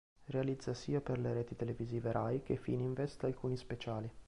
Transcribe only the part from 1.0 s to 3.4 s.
le reti televisive Rai che Fininvest